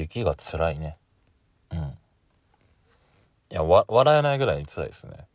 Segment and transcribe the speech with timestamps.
[0.00, 0.96] 雪が辛いね。
[1.72, 1.78] うん。
[1.78, 5.26] いや、わ、笑えないぐらいに辛いですね。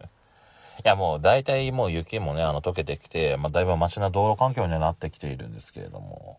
[0.84, 6.38] いや、もう大体もう雪もね、あの溶けてきて、まあだいぶマシな道路環境にはなってきているんですけれども、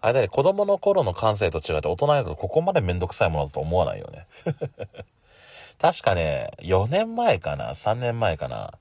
[0.00, 4.26] あれだね、子供の頃の感性と違って大人だとここまでめんどくさいものだと思わないよね。
[5.80, 8.74] 確かね、4年前かな、3年前かな、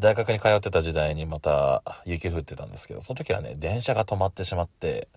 [0.00, 5.08] 大学に通ってた時代にまた雪降ってたんですけど、その時はね、電車が止まってしまって、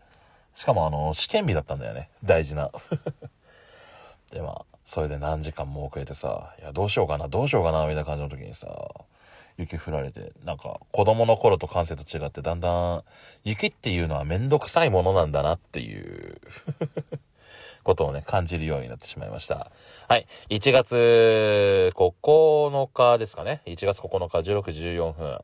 [0.55, 2.09] しかもあの、試験日だったんだよね。
[2.23, 2.71] 大事な。
[4.31, 8.67] で、まあ、それで何時間も遅れてさ、いや、どうしようかな、どうしようかな、みたいな感じの時にさ、
[9.57, 13.03] 雪降られて、なんか、子供の頃と感性と違って、だんだん、
[13.43, 16.41] 雪っていうのはめんどくさいものなんだなっていう
[17.83, 19.71] ことをね、感じるようになってしまいました。
[20.07, 20.27] はい。
[20.49, 23.61] 1月9日ですかね。
[23.65, 25.39] 1月9日16時14分、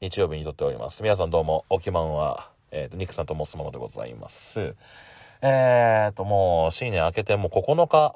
[0.00, 1.02] 日曜日に撮っております。
[1.02, 4.74] 皆さんどうも、おきまんは、えっ、ー、と、ニクさんと申すものでございます。
[5.40, 8.14] えっ、ー、と、もう、新年明けてもう9日、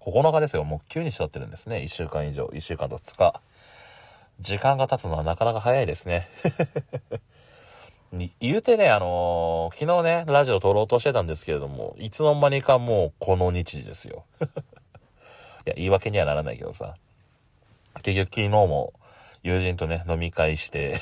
[0.00, 0.64] 9日ですよ。
[0.64, 1.78] もう9日経ってるんですね。
[1.78, 3.40] 1週間以上、1週間と2日。
[4.40, 6.28] 時間が経つのはなかなか早いですね。
[8.40, 14.24] 言うてね、あのー、昨日ね、ラジオ撮ろうとしてたんですけれども、いつの間にかもうこの日時ですよ。
[14.40, 14.44] い
[15.66, 16.96] や、言い訳にはならないけどさ。
[18.02, 18.92] 結局昨日も
[19.42, 21.00] 友人とね、飲み会して、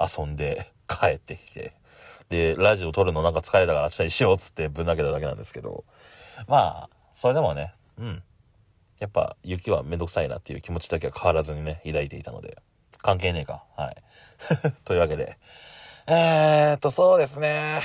[0.00, 1.72] 遊んで、帰ってきて、
[2.28, 5.84] で、ラジオ撮るのなんか疲れたから明日にしようっつってぶん投げただけなんですけど、
[6.46, 8.22] まあ、それでもね、うん。
[9.00, 12.58] やっぱ雪はめんどくさいなっていう気持ちだけは変わらずにね、抱いていたので、
[12.98, 13.64] 関係ねえか。
[13.76, 13.96] はい。
[14.84, 15.38] というわけで、
[16.06, 17.80] えーっと、そうですね。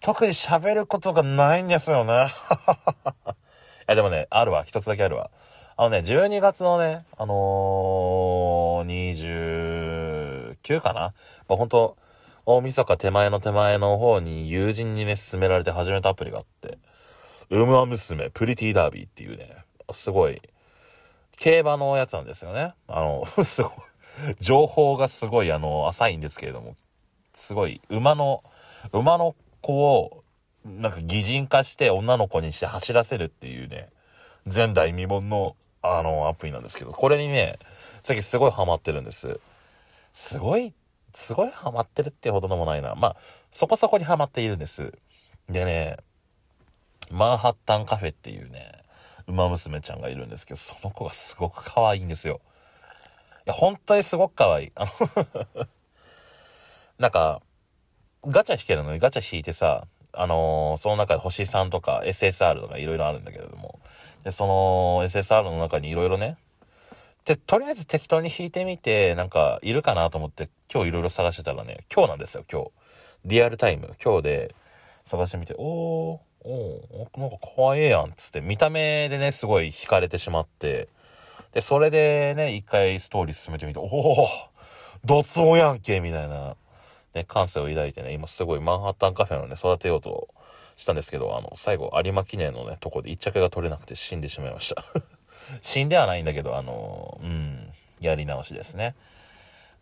[0.00, 2.28] 特に喋ることがないんですよね。
[2.28, 4.64] いや、でもね、あるわ。
[4.64, 5.30] 一つだけあるわ。
[5.76, 11.14] あのね、12月のね、あのー、29かな
[11.48, 11.96] まあ、ほんと、
[12.46, 16.78] 大晦日手前の手前の方に友人にね、勧められて始めたアプリがあって、
[17.50, 20.42] ウムア娘プリティダービーっていうね、すごい、
[21.36, 22.74] 競馬のやつなんですよね。
[22.86, 23.72] あの、 すごい、
[24.40, 26.76] 情報がすごいあの、浅いんですけれども、
[27.32, 28.44] すごい、馬の、
[28.92, 30.22] 馬の子を、
[30.64, 33.88] なんか擬人化して女の子にして走らせるっていうね、
[34.44, 37.58] 前代未聞の、あの、アプリなんですけど、これにね、
[38.02, 39.40] 最近すごいハマってるんです。
[40.12, 40.74] すごい、
[41.14, 42.94] すごいハマってるってほどでもないな。
[42.94, 43.16] まあ、
[43.50, 44.92] そこそこにハマっているんです。
[45.48, 45.96] でね、
[47.10, 48.72] マンハッタンカフェっていうね、
[49.26, 52.40] 馬娘ちゃんがいるんですけど、その子がすごく可愛いんですよ。
[53.46, 54.72] いや、本当にすごく可愛い。
[54.74, 55.66] あの
[56.98, 57.40] なんか、
[58.26, 63.80] ガチャ引けるのにガチャ引いてさ、あのー、その中で星3とか SSR とかいろいろあるんだけれども、
[64.24, 66.36] で、その SSR の中にいろいろね、
[67.24, 72.70] で、とりあえず適当に引いてみて、なんか、いるかなと思って、今日いろいろ探してたらね、今日なんですよ、今日。
[73.24, 74.54] リアルタイム、今日で
[75.04, 80.88] 探してみて、おー、おー、なんか可愛いやん、つって、見た目でね、すごい惹かれてしまって、
[81.52, 84.28] で、それでね、一回ストーリー進めてみて、おお
[85.06, 86.56] ドツオやんけ、みたいな
[87.14, 90.28] ね、感性を抱いてね、今すごいマンハッタンカフェをね、育てようと
[90.76, 94.84] したんですけど、あの、最後、有馬記念のね、とこで一着が取れなくて死んでしまいました。
[95.60, 98.94] 死んではないんだけど、あの、うん、やり直しですね。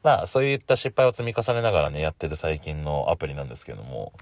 [0.02, 4.12] まあ、そういった失敗を積み重ねながらね、やってる最近のアプリなんですけども、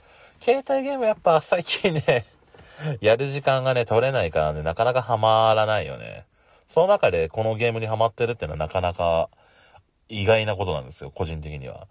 [0.40, 2.26] 携帯ゲームやっぱ最近ね、
[3.00, 6.26] やる時間がね、取れないからね、なかなかハマらないよね。
[6.66, 9.28] その中でこのゲームにハマってるっていうのはなかなか
[10.08, 11.88] 意外なことなんですよ、個人的には。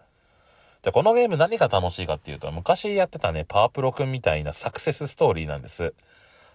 [0.83, 5.93] で、このゲーム何が楽しいかっていうと、昔やってたね、パワープロくんみたいなサクセスストーリーなんです。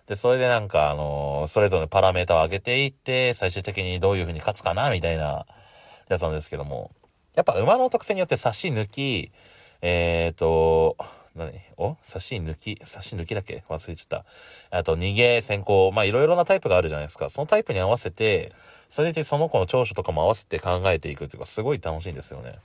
[0.06, 5.46] で、それでなんか、あのー、それぞれパラメータを上げていって、最終的にどういう風に勝つかな、みたいな
[6.08, 6.90] やつなんですけども、
[7.34, 9.32] やっぱ馬の特性によって差し抜き、
[9.80, 10.96] えっ、ー、と、
[11.34, 11.52] 何？
[11.76, 11.96] お？
[12.02, 12.78] 差し抜き？
[12.84, 13.64] 差し抜きだっけ？
[13.68, 14.24] 忘れちゃった。
[14.70, 15.90] あと、逃げ、先行。
[15.92, 17.28] まあ、いろいろなタイプがあるじゃないですか。
[17.28, 18.52] そのタイプに合わせて、
[18.88, 22.58] それでその子の長所とかも合わせて考えていくっていうか、すごい楽しいんですよね。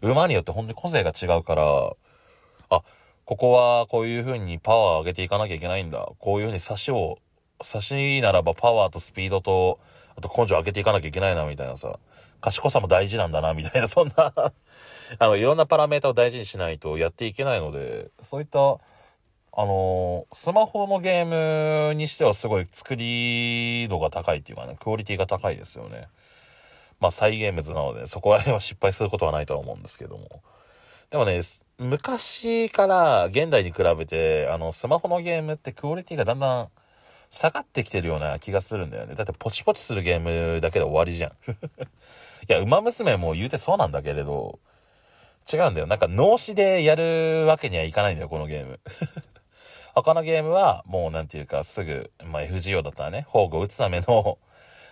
[0.00, 1.64] 馬によって本当に個性が違うから、
[2.70, 2.82] あ、
[3.30, 6.08] ここはこういう風にパワーを上げていかなきゃいけないんだ。
[6.18, 7.20] こういう風に差しを、
[7.62, 9.78] 差しならばパワーとスピードと、
[10.16, 12.00] あと根性を上げていかなきゃいけないな、みたいなさ。
[12.40, 18.64] 賢さも大事なんだな、みたいな、そんなあの、いろんなパラメータを大事にしないとやっていけないので、そういった、あ
[19.64, 26.08] のー、スマホのゲームにしてはすごい作り度が高いっていうかね、クオリティが高いですよね。
[26.98, 30.42] まあ、再現物なので、そこら辺は失敗することはないとは思うんですけども。
[31.10, 31.40] でもね、
[31.80, 36.68] 昔から現代に比べて、あの、スマホのゲームってクオリティがだんだん
[37.30, 39.14] 下がってきてるような気がするんだよね。
[39.14, 41.30] だってポチポチするゲームだけで終わりじゃん。
[41.50, 41.54] い
[42.48, 44.58] や、馬娘も言うてそうなんだけれど、
[45.50, 45.86] 違うんだよ。
[45.86, 48.80] なんか脳死でやるわけにはいかないんだよ、このゲーム。
[49.96, 54.36] 他のゲームは、もうなんていうか、すぐ、まあ、FGO だったらね、宝具を打つための、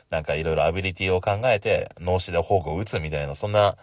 [0.08, 3.76] なんかいろいろアビリティを考えて、脳死で宝具を打つみたいな、そんな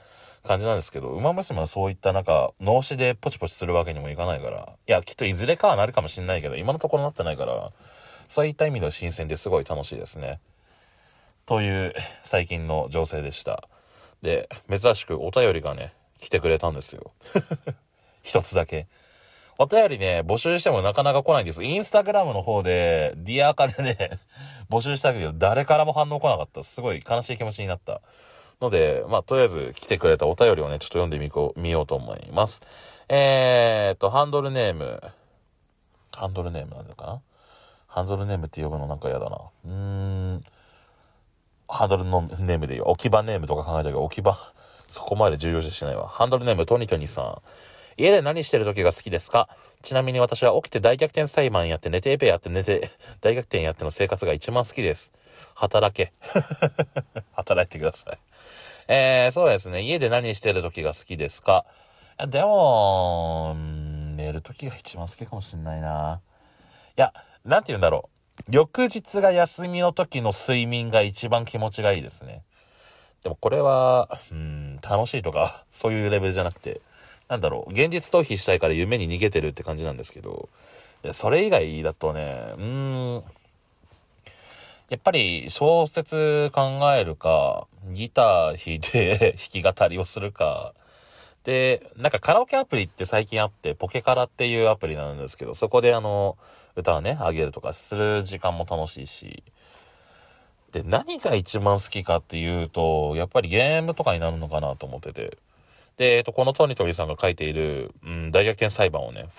[0.45, 7.71] 感じなんですけど、馬娘はそういったなんか、脳死でポチポチするわけにもいかないから、いや、きっといずれかはなるかもしんないけど、今のところなってないから、
[8.27, 10.39] そういった意味では新鮮ですごい楽しいですね。
[11.45, 11.93] という
[12.23, 13.67] 最近の情勢でした。
[14.21, 17.11] で、珍しくお便りがね、来てくれたんですよ。
[18.23, 18.87] 一つだけ。
[19.57, 21.63] お便りね、募集してもなかなか来ないんです。
[21.63, 24.19] インスタグラムの方で、ディアーカでね、
[24.69, 26.61] 募集したけど、誰からも反応来なかった。
[26.63, 28.01] すごい悲しい気持ちになった。
[28.61, 32.61] ので、まあ、とりあえず来てくれたお便りをね、ちょっと読んでみこ見ようと思います。
[33.09, 35.01] えーと、ハンドルネーム。
[36.15, 37.21] ハンドルネームなんだかな？
[37.87, 39.37] ハンドルネームって呼ぶのなんか嫌だな。
[39.65, 40.43] うーん。
[41.67, 42.85] ハンドルのネームでいいよ。
[42.85, 44.37] 置き場ネームとか考えたけど、置き場、
[44.87, 46.07] そこまで重要視してないわ。
[46.07, 47.41] ハンドルネーム、トニトニさん。
[47.97, 49.49] 家で何してる時が好きですか？
[49.81, 52.89] ちなみに私は起きて大逆転裁判やって寝てエペやって寝て
[53.21, 55.13] 大逆転やっての生活が一番好きです。
[55.53, 56.11] 働け。
[57.33, 58.17] 働いてください。
[58.87, 59.81] えー、そうですね。
[59.81, 61.65] 家で何してる時が好きですか？
[62.27, 63.55] でも、
[64.15, 66.21] 寝る時が一番好きかもしんないな。
[66.97, 68.09] いや、なんて言うんだろ
[68.47, 68.51] う。
[68.51, 72.43] 翌日が休みの時の睡眠が一番気持ちがいいですね。
[73.23, 76.81] でもこれは、うん、楽しいとか、 そういうレベルじゃなくて、
[77.27, 80.47] なんだろう、現実逃避したいから夢に逃げてるって感じなんですけど、
[81.11, 83.23] それ以外だとね、うーん、
[84.89, 90.73] やっぱり小説考えるか、ギター弾いて弾き語りをするか、
[91.43, 96.37] で、なんかカラオケアプリって最近あって、ポケカラっていうアプリなんですけど、そこであの、
[96.75, 99.43] 歌をね、あげるとかする時間も楽しいし、
[100.71, 105.37] で、何が一番好きかっていうと、やっぱりゲームとかになるのかなと思ってて、
[105.97, 109.29] で、えっと、このトニトリさんが書いている、うん、大逆転裁判をね、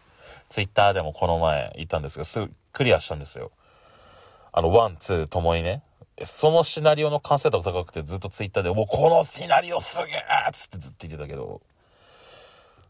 [0.48, 3.50] ツイッターでもこの前言ったんですが、すぐクリアしたんですよ。
[4.56, 5.82] あの、 one、two ともにね。
[6.22, 10.16] そのシナリオの完成度が高くてずっとツイッターで、もうこのシナリオすげえ
[10.48, 11.60] っつってずっと言ってたけど、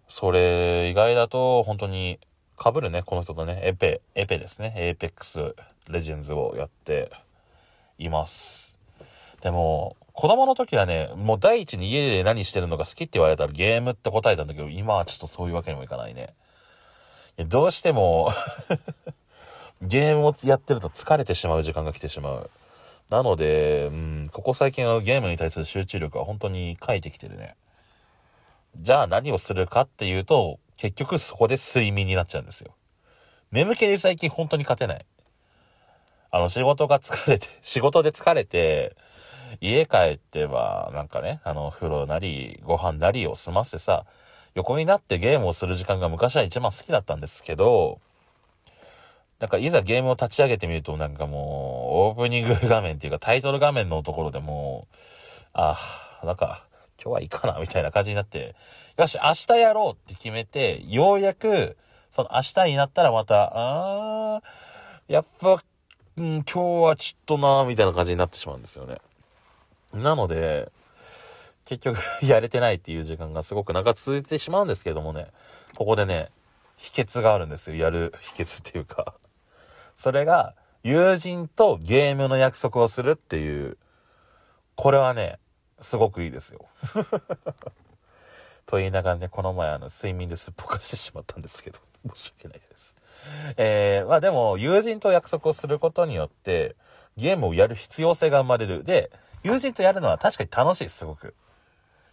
[0.07, 2.21] それ以外だと本当に
[2.63, 7.11] 被るね、この人とね、エペ、エペですね、 Apex Legends をやって
[7.99, 8.79] います。
[9.41, 16.35] でも、子供の時はね、もう第一に家で何してるのが好きって言われたらゲームって答えたんだけど、今はちょっとそういうわけにもいかないね。
[17.39, 18.31] いどうしても
[19.85, 22.51] ゲームをやってると疲れてしまう時間が来てしまう。
[23.11, 27.55] なので、うん、ここ最近はゲームに対する集中力は本当に書いてきてるね。
[28.79, 32.75] じゃあ何をするかっていうと、結局そこで睡眠になっちゃうんですよ。
[33.53, 35.07] 眠気に最近本当に勝てない。
[36.31, 38.97] あの仕事が疲れて、 仕事で疲れて、
[39.61, 44.05] 家帰っては、なんかね、あの、風呂なり、ご飯なりを済ませてさ、
[44.55, 48.01] 横になってゲームをする時間が昔は一番好きだったんですけど、
[49.41, 54.97] なんかいざゲームを立ち上げてみるとなんかもう、オープニング画面っていうかタイトル画面のところでもう、
[55.53, 55.77] あ
[56.23, 56.65] あ、なんか、
[57.03, 58.55] 今日はいいかな、みたいな感じになって、
[58.97, 61.77] よし、明日やろうって決めて、ようやく、
[62.11, 65.63] その明日になったらまた、あー、やっぱ、
[66.17, 68.99] うん、今日はちょっとなみたいな感じになってしまうんですよね。
[69.93, 70.71] なので、
[71.65, 75.29] 結局やれてないっていう時間がすごく長く続いてしまうんですけどもね、
[75.77, 76.31] ここでね、
[76.77, 77.77] 秘訣があるんですよ。
[77.77, 79.15] やる秘訣っていうか。
[79.95, 83.79] それが、友人とゲームの約束をするっていう、
[84.77, 85.39] これはね、
[85.81, 86.67] すごくいいですよ。
[88.67, 91.79] と言いながらね、この前あの、睡眠ですっぽかしてしまったんですけど、
[92.15, 92.97] 申し訳ないです。
[93.57, 96.77] えー、まあでも、友人と約束をすることによって、
[97.17, 98.85] ゲームをやる必要性が生まれる。
[98.85, 99.11] で、
[99.43, 101.35] 友人とやるのは確かに楽しい、すごく。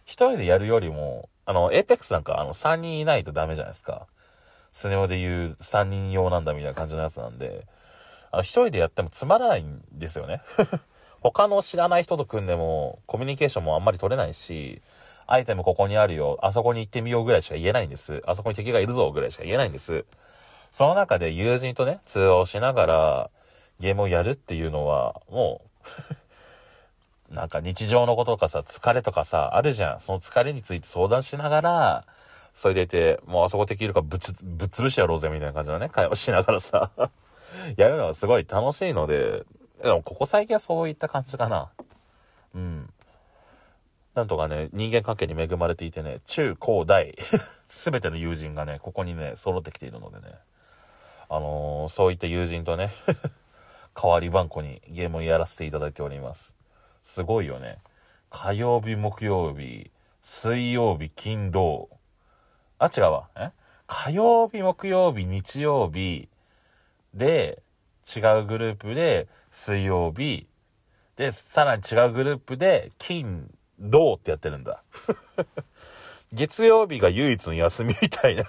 [0.04, 4.06] 一人でやるよりも、あの、エーペックスなんかあの3人いないとダメじゃないですか。
[4.72, 7.66] スネ夫で言う3人用なんだみたいな感じのやつなんで、
[8.30, 10.40] あの、一人でやってもつまらないんですよね。
[11.20, 14.82] 他の知らない人と組んでも、コミュニケーションもあんまり取れないし、
[15.26, 18.22] アイテムここにあるよ、あそこに行ってみようぐらいしか言えないんです。
[18.26, 20.04] あそこに敵がいるぞぐらいしか言えないんです。
[20.70, 23.30] その中で友人とね、通話をしながら、
[23.78, 25.60] ゲームをやるっていうのは、も
[27.30, 30.00] う なんか日常のこととかさ、疲れとかさ、あるじゃん。
[30.00, 32.04] その疲れについて相談しながら、
[32.54, 36.90] それでいて、もうあそこできるかぶっつ、ぶっ潰してやろうぜみたいな感じのね、会話しながらさ、
[37.76, 39.44] やるのがすごい楽しいので、
[39.82, 41.70] でもここ最近はそういった感じかな。
[42.54, 42.92] うん。
[44.14, 47.16] なんとかね、人間関係に恵まれていてね、中高大、
[47.66, 50.34] すべての友人がね、ここにね、揃ってきているのでね、
[51.30, 52.92] あのー、そういった友人とね、
[53.94, 56.54] 代わり番号にゲームをやらせていただいております。
[57.00, 57.78] すごいよね。
[58.28, 59.90] 火曜日、木曜日、
[60.20, 61.88] 水曜日、金土。
[62.82, 63.28] あ、違うわ。
[63.36, 63.52] え？
[63.86, 66.28] 火曜日、木曜日、日曜日、
[67.14, 67.62] で、
[68.16, 70.48] 違うグループで水曜日、
[71.16, 73.48] で、さらに違うグループで金、
[73.78, 74.82] 銅ってやってるんだ。
[76.32, 78.42] 月曜日が唯一の休みみたいな。
[78.42, 78.46] い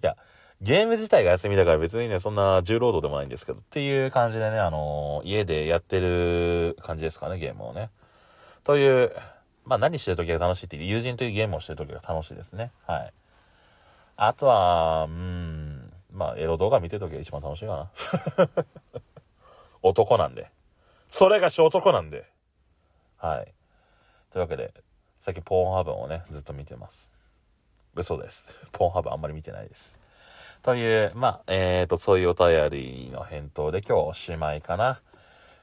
[0.00, 0.16] や、
[0.60, 7.90] ゲーム自体が休みだから別にね、そんな重労働でもないんですけど、っていう感じでね、あのー、家でやってる感じですかね、ゲームをね。
[8.64, 9.14] という、
[9.64, 12.72] まあ何してる時が楽しいっていう、友人というゲームをしてる時が楽しいですね。
[12.86, 13.12] はい。
[14.16, 17.90] あとは、うん、まあエロ動画見てる時が一番楽しいか
[18.46, 18.48] な。
[19.82, 20.50] 男なんで。
[21.08, 22.24] それがし男なんで。
[23.18, 23.52] はい。
[24.30, 24.72] というわけで、
[25.18, 27.12] さっきポーンハブをね、ずっと見てます。
[27.94, 28.54] 嘘です。
[28.72, 30.00] ポーンハブあんまり見てないです。
[30.62, 35.00] という、まあ、えっ、ー、と、そういうお便りの返答で今日おしまいかな。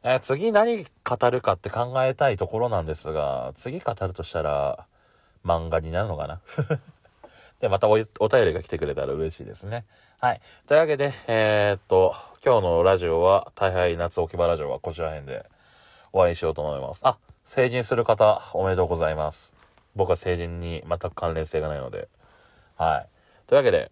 [0.03, 4.85] えー、次何語るかって考えたいところなんですが、次語るとしたら、
[5.45, 6.39] 漫画になるのかな？
[7.59, 8.07] で、またお便
[8.45, 9.85] りが来てくれたら嬉しいですね。
[10.19, 10.41] はい。
[10.67, 15.45] というわけで、えー、っと、今日のラジオは、大敗夏置き場ラジオはこちら辺で
[16.13, 17.01] お会いしようと思います。
[17.05, 19.53] あ、成人する方、おめでとうございます。
[19.95, 22.07] 僕は成人に全く関連性がないので。
[22.77, 23.07] はい。
[23.47, 23.91] というわけで、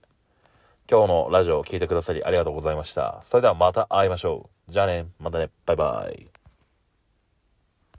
[0.90, 3.20] 今日のラジオを聴いてくださりありがとうございました。
[3.22, 4.72] それではまた会いましょう。
[4.72, 6.37] じゃあね、またね、バイバイ。